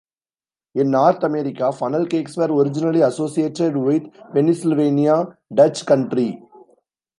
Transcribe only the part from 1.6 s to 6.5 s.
funnel cakes were originally associated with Pennsylvania Dutch Country.